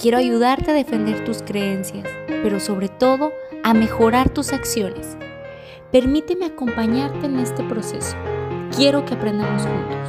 [0.00, 3.32] Quiero ayudarte a defender tus creencias, pero sobre todo
[3.64, 5.18] a mejorar tus acciones.
[5.90, 8.16] Permíteme acompañarte en este proceso.
[8.76, 10.08] Quiero que aprendamos juntos.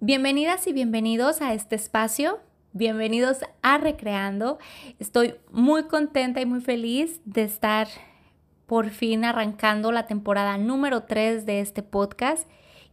[0.00, 2.40] Bienvenidas y bienvenidos a este espacio.
[2.74, 4.58] Bienvenidos a Recreando.
[4.98, 7.88] Estoy muy contenta y muy feliz de estar
[8.66, 12.46] por fin arrancando la temporada número 3 de este podcast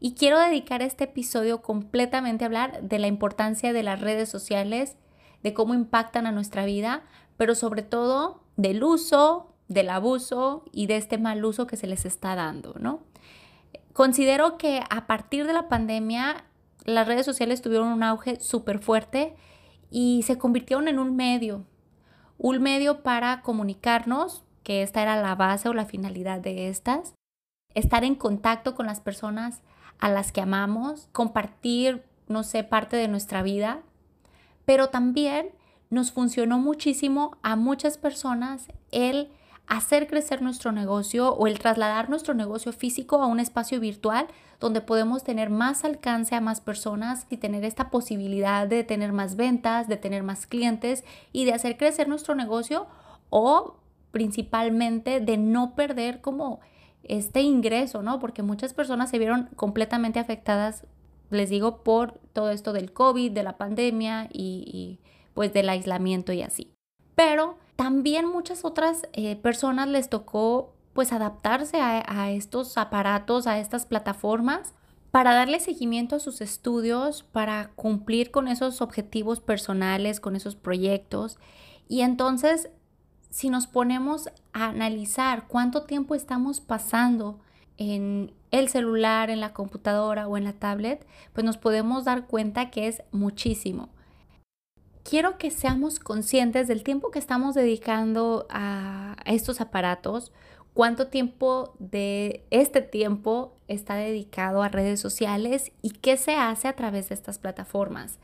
[0.04, 4.98] y quiero dedicar este episodio completamente a hablar de la importancia de las redes sociales,
[5.44, 7.04] de cómo impactan a nuestra vida,
[7.38, 12.06] pero sobre todo del uso, del abuso y de este mal uso que se les
[12.06, 13.04] está dando, ¿no?
[13.94, 16.46] Considero que a partir de la pandemia
[16.84, 19.36] las redes sociales tuvieron un auge súper fuerte
[19.92, 21.68] y se convirtieron en un medio,
[22.40, 27.14] un medio para comunicarnos, que esta era la base o la finalidad de estas,
[27.76, 29.62] estar en contacto con las personas
[30.02, 33.82] a las que amamos, compartir, no sé, parte de nuestra vida,
[34.66, 35.52] pero también
[35.90, 39.30] nos funcionó muchísimo a muchas personas el
[39.68, 44.28] hacer crecer nuestro negocio o el trasladar nuestro negocio físico a un espacio virtual
[44.60, 49.36] donde podemos tener más alcance a más personas y tener esta posibilidad de tener más
[49.36, 52.88] ventas, de tener más clientes y de hacer crecer nuestro negocio
[53.30, 53.78] o
[54.12, 56.60] principalmente de no perder como
[57.04, 58.20] este ingreso, ¿no?
[58.20, 60.86] Porque muchas personas se vieron completamente afectadas,
[61.30, 65.00] les digo, por todo esto del COVID, de la pandemia y,
[65.34, 66.74] pues del aislamiento y así.
[67.16, 73.60] Pero también muchas otras eh, personas les tocó pues adaptarse a, a estos aparatos, a
[73.60, 74.74] estas plataformas
[75.12, 81.38] para darle seguimiento a sus estudios, para cumplir con esos objetivos personales, con esos proyectos.
[81.88, 82.70] Y entonces
[83.32, 87.40] si nos ponemos a analizar cuánto tiempo estamos pasando
[87.78, 92.70] en el celular, en la computadora o en la tablet, pues nos podemos dar cuenta
[92.70, 93.90] que es muchísimo.
[95.04, 100.32] Quiero que seamos conscientes del tiempo que estamos dedicando a estos aparatos,
[100.74, 106.76] cuánto tiempo de este tiempo está dedicado a redes sociales y qué se hace a
[106.76, 108.20] través de estas plataformas.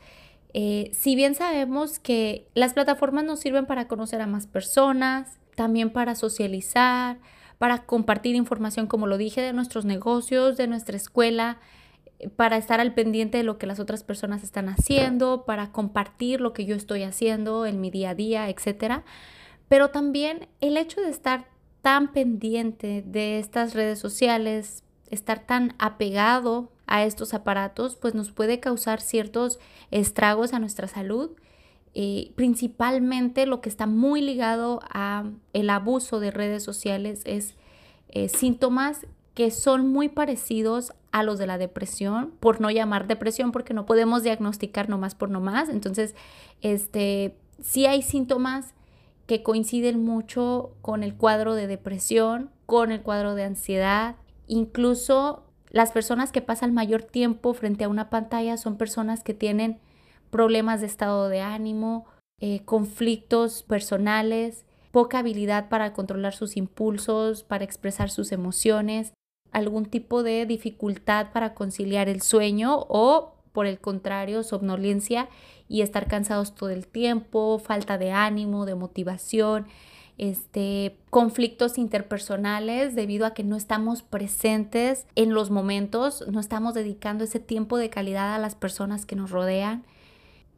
[0.54, 5.90] Eh, si bien sabemos que las plataformas nos sirven para conocer a más personas, también
[5.90, 7.18] para socializar,
[7.58, 11.58] para compartir información, como lo dije, de nuestros negocios, de nuestra escuela,
[12.18, 16.40] eh, para estar al pendiente de lo que las otras personas están haciendo, para compartir
[16.40, 19.02] lo que yo estoy haciendo en mi día a día, etc.
[19.68, 21.48] Pero también el hecho de estar
[21.82, 28.58] tan pendiente de estas redes sociales, estar tan apegado a estos aparatos, pues nos puede
[28.58, 29.60] causar ciertos
[29.90, 31.30] estragos a nuestra salud.
[31.94, 37.54] Eh, principalmente lo que está muy ligado a el abuso de redes sociales es
[38.08, 43.52] eh, síntomas que son muy parecidos a los de la depresión, por no llamar depresión,
[43.52, 45.68] porque no podemos diagnosticar nomás por nomás.
[45.68, 46.14] Entonces,
[46.60, 48.74] este, sí hay síntomas
[49.26, 54.16] que coinciden mucho con el cuadro de depresión, con el cuadro de ansiedad,
[54.46, 59.80] incluso las personas que pasan mayor tiempo frente a una pantalla son personas que tienen
[60.30, 62.06] problemas de estado de ánimo,
[62.40, 69.12] eh, conflictos personales, poca habilidad para controlar sus impulsos, para expresar sus emociones,
[69.52, 75.28] algún tipo de dificultad para conciliar el sueño o, por el contrario, somnolencia
[75.68, 79.66] y estar cansados todo el tiempo, falta de ánimo, de motivación,
[80.18, 87.24] este, conflictos interpersonales debido a que no estamos presentes en los momentos, no estamos dedicando
[87.24, 89.84] ese tiempo de calidad a las personas que nos rodean.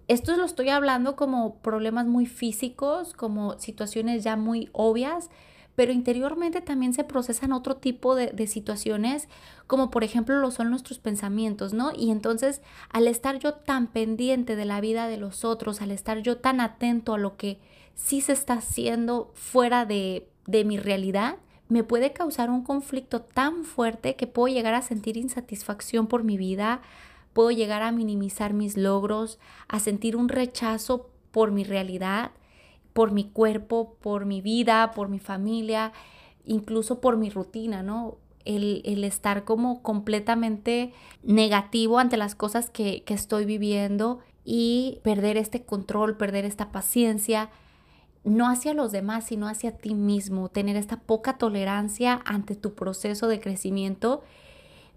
[0.09, 5.31] Esto lo estoy hablando como problemas muy físicos, como situaciones ya muy obvias,
[5.77, 9.29] pero interiormente también se procesan otro tipo de, de, situaciones,
[9.67, 11.93] como por ejemplo lo son nuestros pensamientos, ¿no?
[11.97, 16.19] Y entonces al estar yo tan pendiente de la vida de los otros, al estar
[16.19, 17.61] yo tan atento a lo que
[17.95, 21.37] si se está haciendo fuera de, de mi realidad,
[21.69, 26.37] me puede causar un conflicto tan fuerte que puedo llegar a sentir insatisfacción por mi
[26.37, 26.83] vida,
[27.33, 29.39] puedo llegar a minimizar mis logros,
[29.69, 32.33] a sentir un rechazo por mi realidad,
[32.93, 35.93] por mi cuerpo, por mi vida, por mi familia,
[36.45, 38.17] incluso por mi rutina, ¿no?
[38.45, 40.93] El, el estar como completamente
[41.23, 47.51] negativo ante las cosas que, que estoy viviendo y perder este control, perder esta paciencia,
[48.25, 53.29] no hacia los demás, sino hacia ti mismo, tener esta poca tolerancia ante tu proceso
[53.29, 54.23] de crecimiento,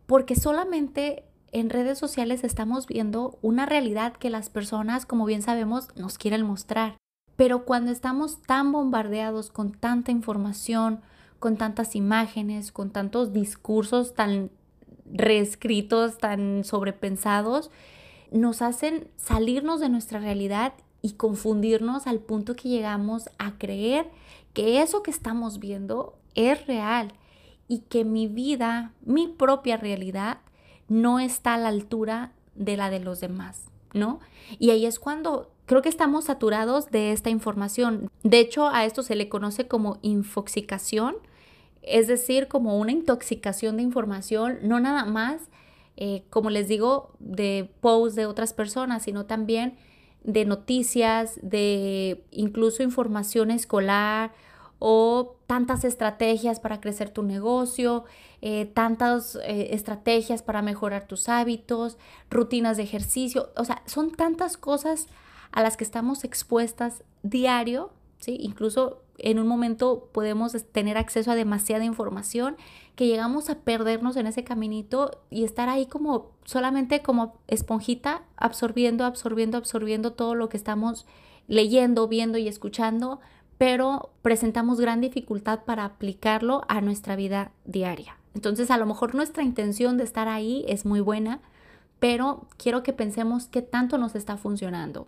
[0.05, 5.87] porque solamente en redes sociales estamos viendo una realidad que las personas, como bien sabemos,
[5.95, 6.97] nos quieren mostrar.
[7.35, 11.01] Pero cuando estamos tan bombardeados con tanta información,
[11.39, 14.49] con tantas imágenes, con tantos discursos tan
[15.05, 17.69] reescritos, tan sobrepensados,
[18.31, 20.73] nos hacen salirnos de nuestra realidad
[21.03, 24.09] y confundirnos al punto que llegamos a creer
[24.53, 27.13] que eso que estamos viendo es real
[27.67, 30.39] y que mi vida, mi propia realidad,
[30.87, 34.19] no está a la altura de la de los demás, ¿no?
[34.59, 38.09] Y ahí es cuando creo que estamos saturados de esta información.
[38.23, 41.15] De hecho, a esto se le conoce como infoxicación,
[41.81, 45.41] es decir, como una intoxicación de información, no nada más,
[45.97, 49.75] eh, como les digo, de posts de otras personas, sino también
[50.23, 54.31] de noticias, de incluso información escolar
[54.79, 58.05] o tantas estrategias para crecer tu negocio,
[58.41, 61.97] eh, tantas eh, estrategias para mejorar tus hábitos,
[62.29, 65.07] rutinas de ejercicio, o sea, son tantas cosas
[65.51, 68.37] a las que estamos expuestas diario, ¿sí?
[68.41, 72.57] Incluso en un momento podemos tener acceso a demasiada información
[72.97, 79.05] que llegamos a perdernos en ese caminito y estar ahí como solamente como esponjita absorbiendo,
[79.05, 81.05] absorbiendo, absorbiendo todo lo que estamos
[81.47, 83.21] leyendo, viendo y escuchando,
[83.57, 88.17] pero presentamos gran dificultad para aplicarlo a nuestra vida diaria.
[88.35, 91.39] Entonces a lo mejor nuestra intención de estar ahí es muy buena,
[91.99, 95.07] pero quiero que pensemos qué tanto nos está funcionando,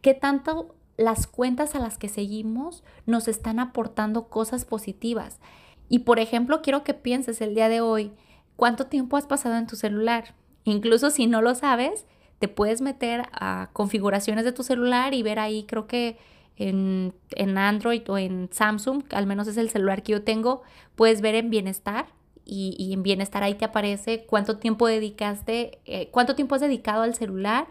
[0.00, 5.40] qué tanto las cuentas a las que seguimos nos están aportando cosas positivas.
[5.88, 8.12] Y por ejemplo, quiero que pienses el día de hoy,
[8.56, 10.34] ¿cuánto tiempo has pasado en tu celular?
[10.64, 12.04] Incluso si no lo sabes,
[12.38, 16.18] te puedes meter a configuraciones de tu celular y ver ahí, creo que
[16.56, 17.14] en,
[17.56, 20.60] Android o en Samsung, al menos es el celular que yo tengo,
[20.96, 22.08] puedes ver en bienestar
[22.44, 27.02] y, y en bienestar ahí te aparece cuánto tiempo dedicaste, eh, cuánto tiempo has dedicado
[27.02, 27.68] al celular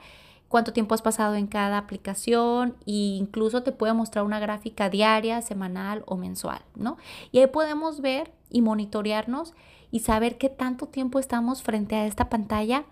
[0.50, 5.42] cuánto tiempo has pasado en cada aplicación e incluso te puede mostrar una gráfica diaria,
[5.42, 6.98] semanal o mensual, ¿no?
[7.32, 9.54] Y ahí podemos ver y monitorearnos
[9.92, 12.84] y saber qué tanto tiempo estamos frente a esta pantalla.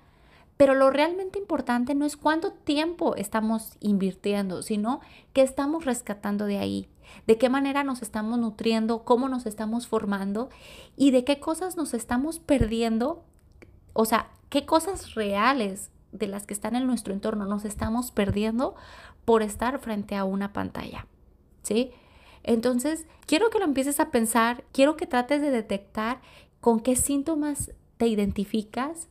[0.55, 5.01] Pero lo realmente importante no es cuánto tiempo estamos invirtiendo, sino
[5.33, 6.89] qué estamos rescatando de ahí,
[7.27, 10.49] de qué manera nos estamos nutriendo, cómo nos estamos formando
[10.95, 13.23] y de qué cosas nos estamos perdiendo,
[13.93, 18.75] o sea, qué cosas reales de las que están en nuestro entorno nos estamos perdiendo
[19.25, 21.07] por estar frente a una pantalla,
[21.63, 21.91] ¿sí?
[22.43, 26.21] Entonces, quiero que lo empieces a pensar, quiero que trates de detectar
[26.61, 29.07] con qué síntomas te identificas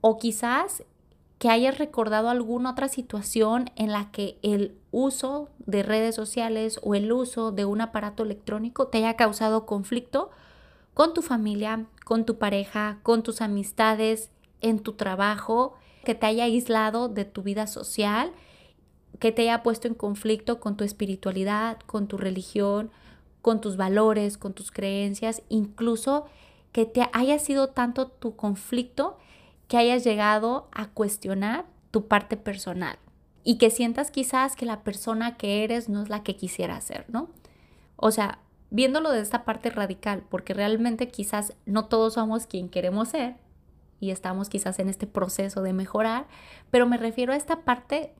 [0.00, 0.84] o quizás
[1.38, 6.94] que hayas recordado alguna otra situación en la que el uso de redes sociales o
[6.94, 10.30] el uso de un aparato electrónico te haya causado conflicto
[10.94, 14.30] con tu familia, con tu pareja, con tus amistades,
[14.60, 15.74] en tu trabajo,
[16.04, 18.32] que te haya aislado de tu vida social,
[19.18, 22.90] que te haya puesto en conflicto con tu espiritualidad, con tu religión,
[23.40, 26.26] con tus valores, con tus creencias, incluso
[26.72, 29.18] que te haya sido tanto tu conflicto
[29.68, 32.98] que hayas llegado a cuestionar tu parte personal
[33.44, 37.04] y que sientas quizás que la persona que eres no es la que quisiera ser,
[37.08, 37.28] ¿no?
[37.96, 38.38] O sea,
[38.70, 43.36] viéndolo de esta parte radical, porque realmente quizás no todos somos quien queremos ser,
[44.02, 46.26] y estamos quizás en este proceso de mejorar,
[46.72, 48.12] pero me refiero a esta parte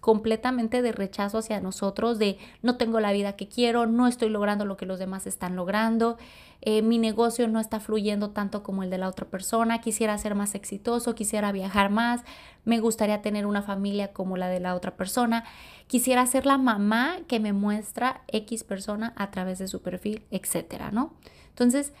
[0.00, 4.66] completamente de rechazo hacia nosotros, de no tengo la vida que quiero, no estoy logrando
[4.66, 6.18] lo que los demás están logrando,
[6.60, 10.34] eh, mi negocio no está fluyendo tanto como el de la otra persona, quisiera ser
[10.34, 12.20] más exitoso, quisiera viajar más,
[12.66, 15.44] me gustaría tener una familia como la de la otra persona,
[15.86, 20.90] quisiera ser la mamá que me muestra X persona a través de su perfil, etcétera,
[20.90, 21.14] ¿no?
[21.48, 21.94] Entonces,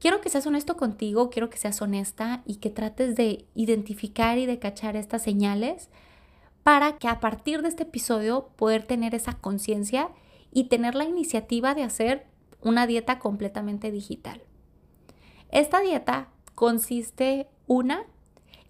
[0.00, 4.46] Quiero que seas honesto contigo, quiero que seas honesta y que trates de identificar y
[4.46, 5.90] de cachar estas señales
[6.62, 10.08] para que a partir de este episodio poder tener esa conciencia
[10.52, 12.26] y tener la iniciativa de hacer
[12.62, 14.42] una dieta completamente digital.
[15.50, 18.04] Esta dieta consiste, una,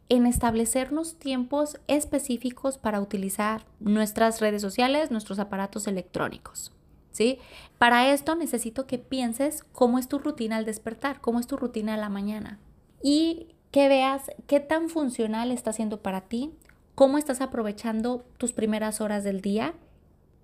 [0.09, 6.73] en establecernos tiempos específicos para utilizar nuestras redes sociales, nuestros aparatos electrónicos.
[7.11, 7.39] ¿Sí?
[7.79, 11.95] Para esto necesito que pienses cómo es tu rutina al despertar, cómo es tu rutina
[11.95, 12.59] a la mañana
[13.03, 16.53] y que veas qué tan funcional está siendo para ti,
[16.95, 19.75] cómo estás aprovechando tus primeras horas del día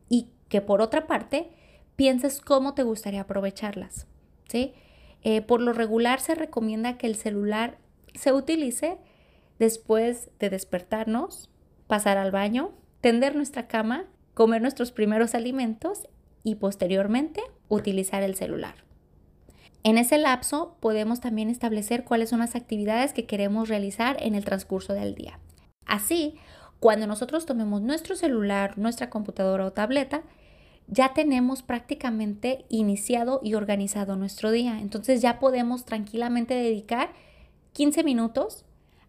[0.09, 1.51] y que por otra parte
[1.97, 4.07] pienses cómo te gustaría aprovecharlas,
[4.49, 4.75] ¿sí?
[5.23, 7.79] Eh, por lo regular se recomienda que el celular
[8.15, 8.99] se utilice
[9.59, 11.51] después de despertarnos,
[11.87, 14.05] pasar al baño, tender nuestra cama,
[14.35, 16.07] comer nuestros primeros alimentos
[16.47, 18.77] y posteriormente utilizar el celular.
[19.83, 24.45] En ese lapso podemos también establecer cuáles son las actividades que queremos realizar en el
[24.45, 25.41] transcurso del día.
[25.87, 26.37] Así,
[26.79, 30.23] cuando nosotros tomemos nuestro celular, nuestra computadora o tableta,
[30.87, 34.79] ya tenemos prácticamente iniciado y organizado nuestro día.
[34.79, 37.11] Entonces ya podemos tranquilamente dedicar
[37.73, 38.65] 15 minutos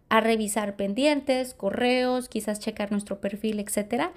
[0.08, 4.12] a revisar pendientes, correos, quizás checar nuestro perfil, etcétera,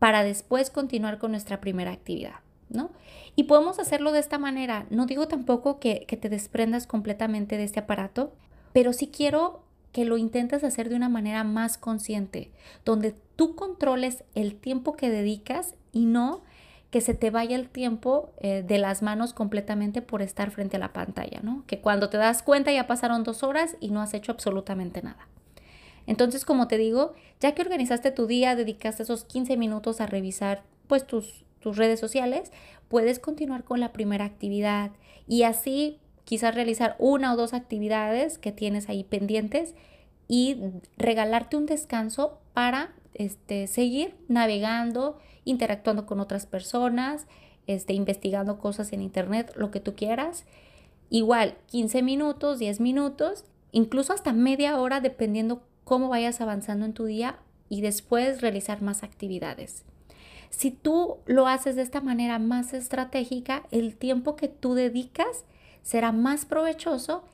[0.00, 2.90] para después continuar con nuestra primera actividad, ¿no?
[3.34, 4.86] Y podemos hacerlo de esta manera.
[4.90, 8.32] No digo tampoco que, que te desprendas completamente de este aparato,
[8.72, 12.50] pero sí quiero que lo intentes hacer de una manera más consciente,
[12.84, 16.42] donde tú controles el tiempo que dedicas y no
[16.90, 20.80] que se te vaya el tiempo eh, de las manos completamente por estar frente a
[20.80, 21.64] la pantalla, ¿no?
[21.66, 25.28] Que cuando te das cuenta ya pasaron dos horas y no has hecho absolutamente nada.
[26.06, 30.62] Entonces, como te digo, ya que organizaste tu día, dedicaste esos 15 minutos a revisar
[30.86, 32.52] pues tus, tus redes sociales,
[32.88, 34.90] puedes continuar con la primera actividad
[35.26, 39.74] y así quizás realizar una o dos actividades que tienes ahí pendientes
[40.28, 40.58] y
[40.96, 47.26] regalarte un descanso para este, seguir navegando interactuando con otras personas,
[47.66, 50.44] este, investigando cosas en internet, lo que tú quieras.
[51.08, 57.04] Igual, 15 minutos, 10 minutos, incluso hasta media hora, dependiendo cómo vayas avanzando en tu
[57.06, 59.84] día y después realizar más actividades.
[60.50, 65.44] Si tú lo haces de esta manera más estratégica, el tiempo que tú dedicas
[65.82, 67.24] será más provechoso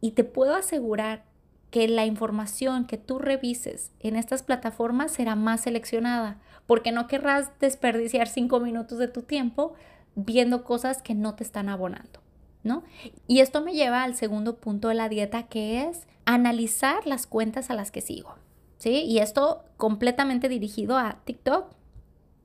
[0.00, 1.24] y te puedo asegurar
[1.70, 7.50] que la información que tú revises en estas plataformas será más seleccionada, porque no querrás
[7.60, 9.72] desperdiciar cinco minutos de tu tiempo
[10.14, 12.20] viendo cosas que no te están abonando,
[12.62, 12.82] ¿no?
[13.26, 17.70] Y esto me lleva al segundo punto de la dieta, que es analizar las cuentas
[17.70, 18.34] a las que sigo,
[18.76, 19.04] ¿sí?
[19.04, 21.72] Y esto completamente dirigido a TikTok,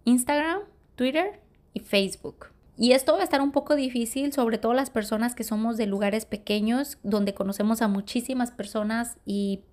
[0.08, 0.62] Instagram,
[0.96, 1.42] Twitter
[1.74, 2.48] y Facebook.
[2.78, 5.86] Y esto va a estar un poco difícil, sobre todo las personas que somos de
[5.86, 9.64] lugares pequeños, donde conocemos a muchísimas personas y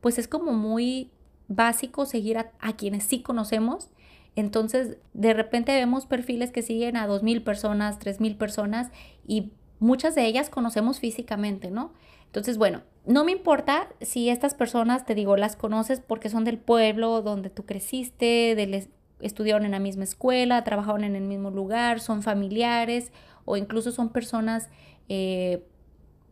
[0.00, 1.12] pues es como muy
[1.46, 3.90] básico seguir a, quienes sí conocemos.
[4.34, 8.90] Entonces, de repente vemos perfiles que siguen a 2.000 personas, 3.000 personas
[9.24, 11.92] y muchas de ellas conocemos físicamente, ¿no?
[12.26, 16.58] Entonces, bueno, no me importa si estas personas, te digo, las conoces porque son del
[16.58, 18.74] pueblo donde tú creciste, del,
[19.20, 23.12] estudiaron en la misma escuela, trabajaron en el mismo lugar, son familiares
[23.44, 24.68] o incluso son personas
[25.08, 25.64] eh,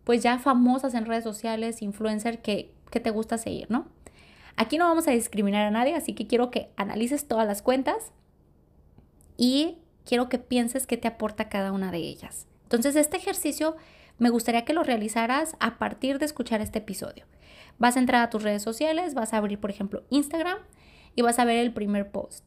[0.04, 3.88] pues ya famosas en redes sociales, influencer que, que te gusta seguir, ¿no?
[4.56, 8.12] Aquí no vamos a discriminar a nadie, así que quiero que analices todas las cuentas
[9.36, 12.46] y quiero que pienses qué te aporta cada una de ellas.
[12.64, 13.76] Entonces, este ejercicio
[14.18, 17.24] me gustaría que lo realizaras a partir de escuchar este episodio.
[17.78, 20.58] Vas a entrar a tus redes sociales, vas a abrir, por ejemplo, Instagram
[21.16, 22.44] y vas a ver el primer post.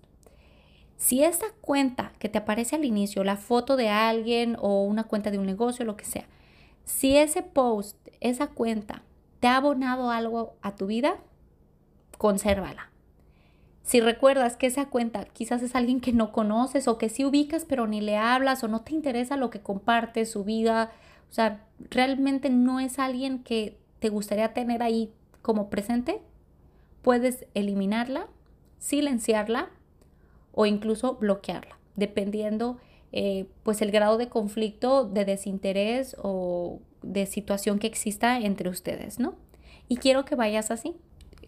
[0.98, 5.30] Si esa cuenta que te aparece al inicio, la foto de alguien o una cuenta
[5.30, 6.26] de un negocio, lo que sea,
[6.86, 9.04] si ese post, esa cuenta,
[9.40, 11.18] te ha abonado algo a tu vida,
[12.18, 12.90] consérvala.
[13.84, 17.64] Si recuerdas que esa cuenta quizás es alguien que no conoces o que sí ubicas
[17.64, 20.92] pero ni le hablas o no te interesa lo que comparte, su vida,
[21.30, 26.22] o sea, realmente no es alguien que te gustaría tener ahí como presente,
[27.02, 28.28] puedes eliminarla,
[28.80, 29.70] silenciarla
[30.58, 32.78] o incluso bloquearla, dependiendo
[33.12, 39.20] eh, pues el grado de conflicto, de desinterés o de situación que exista entre ustedes,
[39.20, 39.36] ¿no?
[39.88, 40.96] Y quiero que vayas así,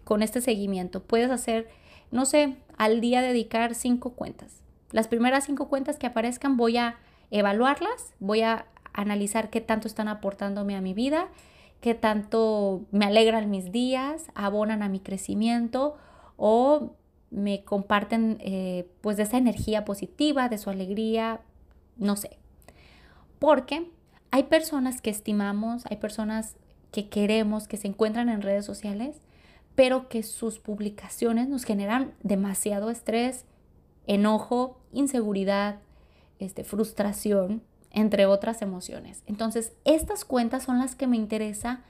[0.04, 1.02] con este seguimiento.
[1.02, 1.66] Puedes hacer,
[2.12, 4.62] no sé, al día dedicar cinco cuentas.
[4.92, 6.96] Las primeras cinco cuentas que aparezcan voy a
[7.32, 11.26] evaluarlas, voy a analizar qué tanto están aportándome a mi vida,
[11.80, 15.96] qué tanto me alegran mis días, abonan a mi crecimiento
[16.36, 16.94] o
[17.30, 21.40] me comparten eh, pues de esa energía positiva, de su alegría,
[21.96, 22.38] no sé.
[23.38, 23.90] Porque
[24.30, 26.56] hay personas que estimamos, hay personas
[26.92, 29.20] que queremos, que se encuentran en redes sociales,
[29.74, 33.44] pero que sus publicaciones nos generan demasiado estrés,
[34.06, 35.78] enojo, inseguridad,
[36.38, 39.22] este, frustración, entre otras emociones.
[39.26, 41.80] Entonces, estas cuentas son las que me interesa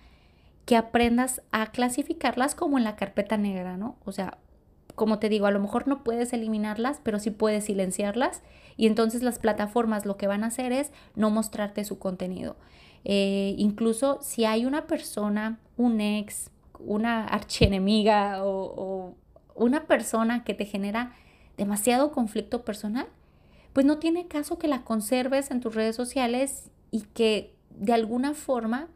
[0.66, 3.96] que aprendas a clasificarlas como en la carpeta negra, ¿no?
[4.04, 4.38] O sea,
[5.00, 8.42] como te digo, a lo mejor no puedes eliminarlas, pero sí puedes silenciarlas
[8.76, 12.56] y entonces las plataformas lo que van a hacer es no mostrarte su contenido.
[13.06, 19.14] Eh, incluso si hay una persona, un ex, una archienemiga o, o
[19.54, 21.14] una persona que te genera
[21.56, 23.06] demasiado conflicto personal,
[23.72, 28.34] pues no tiene caso que la conserves en tus redes sociales y que de alguna
[28.34, 28.88] forma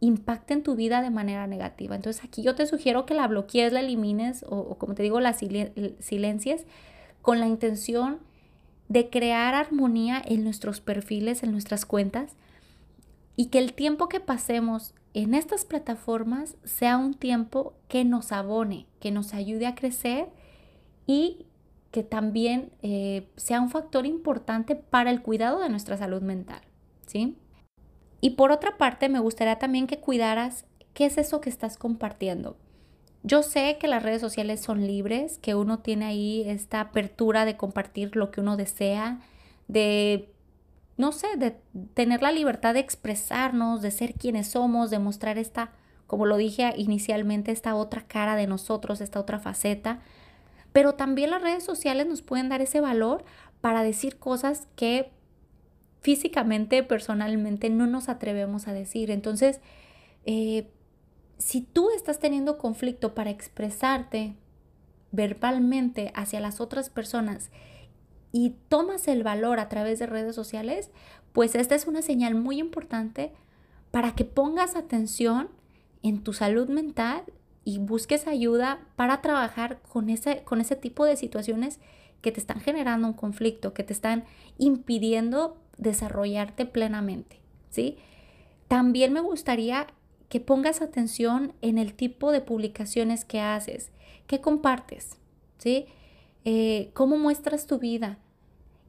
[0.00, 1.96] impacten tu vida de manera negativa.
[1.96, 5.32] Entonces aquí yo te sugiero que la bloquees, la elimines o, como te digo, la
[5.32, 6.66] silencies
[7.22, 8.18] con la intención
[8.88, 12.32] de crear armonía en nuestros perfiles, en nuestras cuentas
[13.36, 18.86] y que el tiempo que pasemos en estas plataformas sea un tiempo que nos abone,
[19.00, 20.28] que nos ayude a crecer
[21.06, 21.46] y
[21.90, 26.60] que también eh, sea un factor importante para el cuidado de nuestra salud mental,
[27.06, 27.36] ¿sí?
[28.20, 32.56] Y por otra parte, me gustaría también que cuidaras qué es eso que estás compartiendo.
[33.22, 37.56] Yo sé que las redes sociales son libres, que uno tiene ahí esta apertura de
[37.56, 39.20] compartir lo que uno desea,
[39.66, 40.32] de,
[40.96, 41.56] no sé, de
[41.94, 45.72] tener la libertad de expresarnos, de ser quienes somos, de mostrar esta,
[46.06, 50.00] como lo dije inicialmente, esta otra cara de nosotros, esta otra faceta.
[50.72, 53.24] Pero también las redes sociales nos pueden dar ese valor
[53.60, 55.10] para decir cosas que
[56.00, 59.10] físicamente, personalmente, no nos atrevemos a decir.
[59.10, 59.60] Entonces,
[60.24, 60.68] eh,
[61.38, 64.34] si tú estás teniendo conflicto para expresarte
[65.12, 67.50] verbalmente hacia las otras personas
[68.32, 70.90] y tomas el valor a través de redes sociales,
[71.32, 73.32] pues esta es una señal muy importante
[73.90, 75.48] para que pongas atención
[76.02, 77.24] en tu salud mental
[77.64, 81.80] y busques ayuda para trabajar con ese, con ese tipo de situaciones
[82.20, 84.24] que te están generando un conflicto, que te están
[84.58, 87.96] impidiendo desarrollarte plenamente, ¿sí?
[88.68, 89.86] También me gustaría
[90.28, 93.90] que pongas atención en el tipo de publicaciones que haces,
[94.26, 95.16] que compartes,
[95.56, 95.86] ¿sí?
[96.44, 98.18] Eh, ¿Cómo muestras tu vida?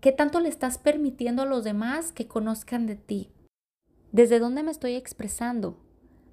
[0.01, 3.29] ¿Qué tanto le estás permitiendo a los demás que conozcan de ti?
[4.11, 5.77] ¿Desde dónde me estoy expresando?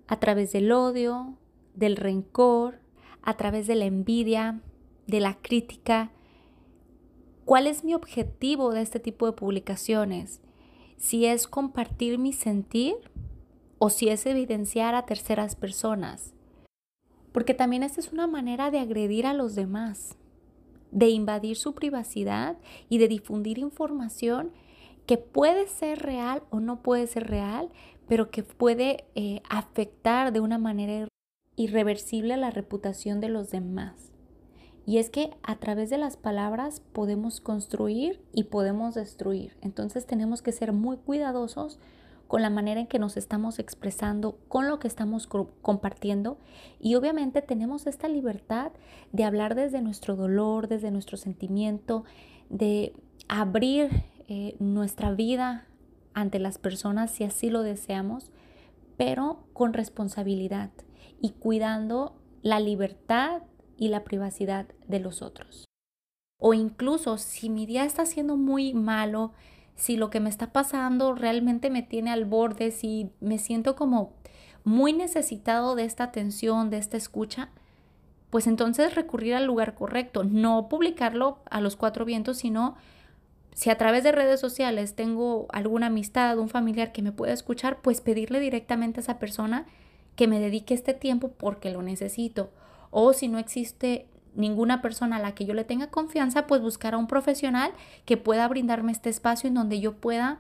[0.09, 1.37] ¿A través del odio,
[1.75, 2.81] del rencor,
[3.23, 4.61] a través de la envidia,
[5.07, 6.11] de la crítica?
[7.45, 10.41] ¿Cuál es mi objetivo de este tipo de publicaciones?
[10.97, 12.97] Si es compartir mi sentir
[13.79, 16.33] o si es evidenciar a terceras personas.
[17.33, 20.17] Porque también esta es una manera de agredir a los demás,
[20.91, 22.57] de invadir su privacidad
[22.89, 24.53] y de difundir información
[25.07, 27.71] que puede ser real o no puede ser real,
[28.09, 31.09] pero que puede eh, afectar de una manera
[31.57, 34.13] irreversible la reputación de los demás.
[34.87, 39.57] Y es que a través de las palabras podemos construir y podemos destruir.
[39.61, 41.81] Entonces tenemos que ser muy cuidadosos
[42.29, 46.39] con la manera en que nos estamos expresando, con lo que estamos compartiendo.
[46.81, 48.73] Y obviamente tenemos esta libertad
[49.13, 52.05] de hablar desde nuestro dolor, desde nuestro sentimiento,
[52.49, 52.95] de
[53.29, 55.67] abrir eh, nuestra vida
[56.15, 58.31] ante las personas si así lo deseamos,
[58.97, 60.71] pero con responsabilidad
[61.21, 63.43] y cuidando la libertad
[63.77, 65.65] y la privacidad de los otros.
[66.39, 69.33] O incluso si mi día está siendo muy malo,
[69.75, 74.15] si lo que me está pasando realmente me tiene al borde, si me siento como
[74.65, 77.51] muy necesitado de esta atención, de esta escucha,
[78.31, 82.77] pues entonces recurrir al lugar correcto, no publicarlo a los cuatro vientos, sino
[83.53, 87.81] si a través de redes sociales tengo alguna amistad, un familiar que me pueda escuchar,
[87.81, 89.67] pues pedirle directamente a esa persona
[90.17, 92.51] que me dedique este tiempo porque lo necesito.
[92.99, 96.95] O si no existe ninguna persona a la que yo le tenga confianza, pues buscar
[96.95, 97.73] a un profesional
[98.07, 100.39] que pueda brindarme este espacio en donde yo pueda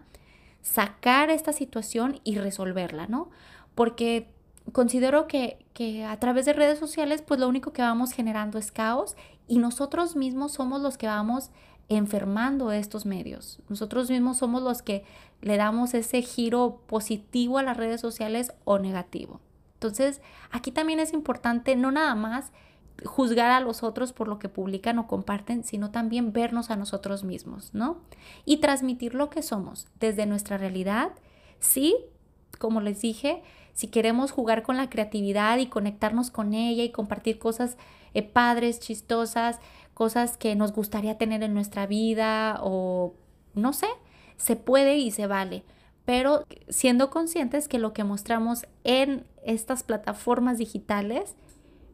[0.62, 3.29] sacar esta situación y resolverla, ¿no?
[3.75, 4.31] Porque
[4.73, 8.73] considero que, que, a través de redes sociales, pues lo único que vamos generando es
[8.73, 9.16] caos
[9.47, 11.51] y nosotros mismos somos los que vamos
[11.90, 13.59] enfermando estos medios.
[13.69, 15.05] Nosotros mismos somos los que
[15.42, 19.42] le damos ese giro positivo a las redes sociales o negativo.
[19.76, 22.50] Entonces, aquí también es importante no nada más
[23.04, 27.24] juzgar a los otros por lo que publican o comparten, sino también vernos a nosotros
[27.24, 27.98] mismos, ¿no?
[28.46, 31.10] Y transmitir lo que somos desde nuestra realidad.
[31.60, 31.96] Sí,
[32.58, 33.42] como les dije,
[33.74, 37.76] si queremos jugar con la creatividad y conectarnos con ella y compartir cosas
[38.14, 39.60] eh, padres, chistosas,
[39.92, 43.14] cosas que nos gustaría tener en nuestra vida o
[43.54, 43.88] no sé,
[44.38, 45.64] se puede y se vale.
[46.07, 51.37] Pero siendo conscientes que lo que mostramos en estas plataformas digitales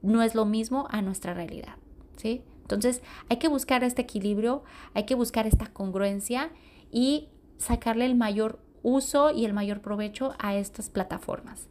[0.02, 1.76] no es lo mismo a nuestra realidad,
[2.16, 2.42] ¿sí?
[2.60, 4.62] Entonces hay que buscar este equilibrio,
[4.94, 6.50] hay que buscar esta congruencia
[6.90, 11.68] y sacarle el mayor uso y el mayor provecho a estas plataformas.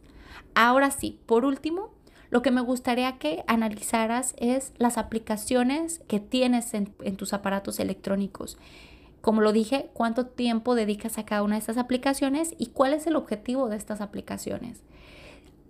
[0.54, 1.90] Ahora sí, por último,
[2.30, 7.78] lo que me gustaría que analizaras es las aplicaciones que tienes en, en, tus aparatos
[7.78, 8.56] electrónicos.
[9.22, 13.06] Como lo dije, cuánto tiempo dedicas a cada una de estas aplicaciones y cuál es
[13.06, 14.82] el objetivo de estas aplicaciones.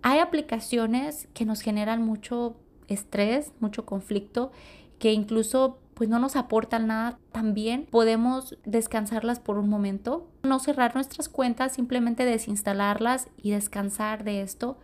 [0.01, 4.51] Hay aplicaciones que nos generan mucho estrés, mucho conflicto,
[4.99, 10.95] que incluso pues no nos aportan nada, también podemos descansarlas por un momento, no cerrar
[10.95, 14.77] nuestras cuentas, simplemente desinstalarlas y descansar de esto.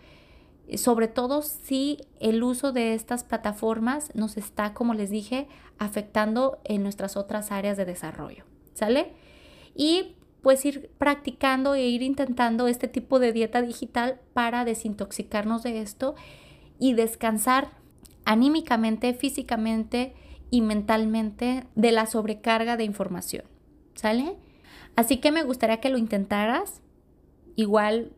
[0.76, 5.48] Sobre todo si el uso de estas plataformas nos está, como les dije,
[5.80, 8.49] afectando en nuestras otras áreas de desarrollo.
[8.80, 9.12] ¿Sale?
[9.76, 15.82] Y pues ir practicando e ir intentando este tipo de dieta digital para desintoxicarnos de
[15.82, 16.16] esto
[16.80, 17.72] y descansar
[18.24, 20.14] anímicamente, físicamente
[20.50, 23.44] y mentalmente de la sobrecarga de información.
[23.96, 24.38] ¿Sale?
[24.96, 26.82] Así que me gustaría que lo intentaras.
[27.58, 28.14] Igual,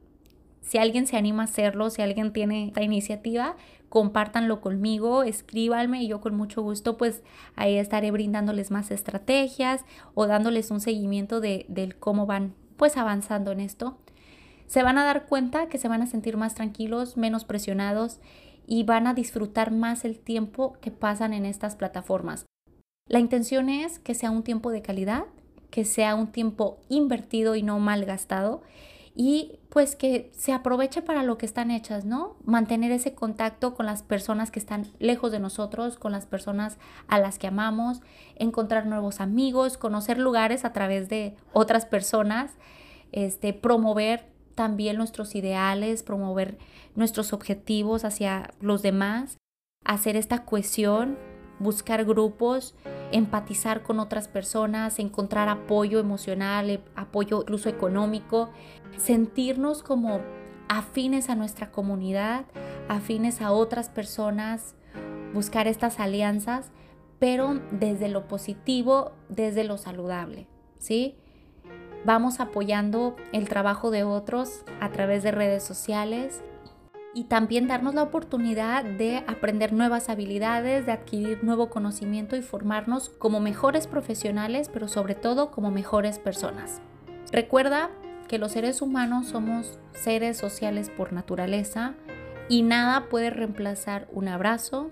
[0.62, 3.56] si alguien se anima a hacerlo, si alguien tiene esta iniciativa,
[3.89, 7.24] compártanlo conmigo, escríbanme y yo con mucho gusto pues
[7.56, 13.52] ahí estaré brindándoles más estrategias o dándoles un seguimiento de, del cómo van pues avanzando
[13.52, 13.97] en esto.
[14.65, 18.19] Se van a dar cuenta que se van a sentir más tranquilos, menos presionados
[18.65, 22.45] y van a disfrutar más el tiempo que pasan en estas plataformas.
[23.08, 25.26] La intención es que sea un tiempo de calidad,
[25.69, 28.62] que sea un tiempo invertido y no mal gastado
[29.15, 32.36] y pues que se aproveche para lo que están hechas, ¿no?
[32.45, 37.19] Mantener ese contacto con las personas que están lejos de nosotros, con las personas a
[37.19, 38.02] las que amamos,
[38.36, 42.52] encontrar nuevos amigos, conocer lugares a través de otras personas,
[43.12, 46.58] este, promover también nuestros ideales, promover
[46.95, 49.38] nuestros objetivos hacia los demás,
[49.84, 51.17] hacer esta cohesión,
[51.62, 52.76] buscar grupos,
[53.12, 58.50] empatizar con otras personas, encontrar apoyo emocional, eh, apoyo incluso económico,
[58.97, 60.21] sentirnos como
[60.67, 62.45] afines a nuestra comunidad,
[62.88, 64.76] afines a otras personas,
[65.34, 66.71] buscar estas alianzas,
[67.19, 70.47] pero desde lo positivo, desde lo saludable,
[70.80, 71.15] ¿sí?
[72.04, 76.41] Vamos apoyando el trabajo de otros a través de redes sociales
[77.13, 83.10] y también darnos la oportunidad de aprender nuevas habilidades, de adquirir nuevo conocimiento y formarnos
[83.10, 86.82] como mejores profesionales, pero sobre todo como mejores personas.
[87.32, 87.89] Recuerda
[88.28, 91.95] que los seres humanos somos seres sociales por naturaleza
[92.47, 94.89] y nada puede reemplazar un abrazo,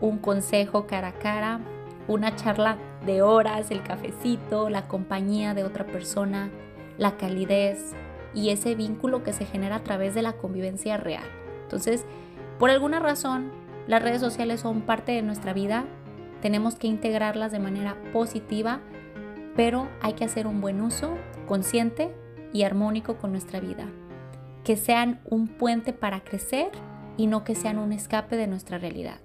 [0.00, 1.60] un consejo cara a cara,
[2.06, 6.50] una charla de horas, el cafecito, la compañía de otra persona,
[6.96, 7.92] la calidez
[8.34, 11.24] y ese vínculo que se genera a través de la convivencia real.
[11.66, 12.04] Entonces,
[12.60, 13.50] por alguna razón,
[13.88, 15.84] las redes sociales son parte de nuestra vida,
[16.40, 18.80] tenemos que integrarlas de manera positiva,
[19.56, 21.16] pero hay que hacer un buen uso
[21.48, 22.14] consciente
[22.52, 23.88] y armónico con nuestra vida.
[24.62, 26.70] Que sean un puente para crecer
[27.16, 29.20] y no que sean un escape de nuestra realidad.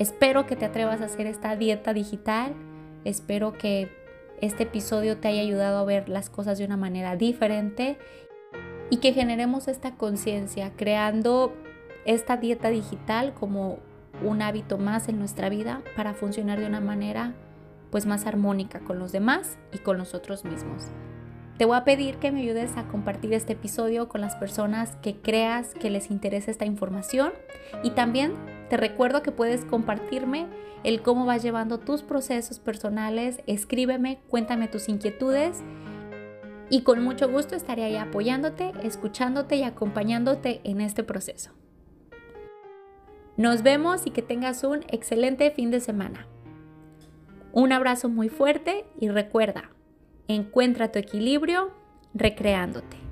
[0.00, 2.54] Espero que te atrevas a hacer esta dieta digital.
[3.04, 3.88] Espero que
[4.40, 7.98] este episodio te haya ayudado a ver las cosas de una manera diferente
[8.90, 11.54] y que generemos esta conciencia creando
[12.04, 13.78] esta dieta digital como
[14.22, 17.34] un hábito más en nuestra vida para funcionar de una manera
[17.90, 20.84] pues más armónica con los demás y con nosotros mismos.
[21.58, 25.20] Te voy a pedir que me ayudes a compartir este episodio con las personas que
[25.20, 27.32] creas que les interesa esta información
[27.84, 28.32] y también
[28.68, 30.46] te recuerdo que puedes compartirme
[30.82, 35.62] el cómo vas llevando tus procesos personales, escríbeme, cuéntame tus inquietudes
[36.70, 41.52] y con mucho gusto estaré ahí apoyándote, escuchándote y acompañándote en este proceso.
[43.36, 46.26] Nos vemos y que tengas un excelente fin de semana.
[47.52, 49.70] Un abrazo muy fuerte y recuerda,
[50.26, 51.70] Encuentra tu equilibrio
[52.14, 53.03] recreándote.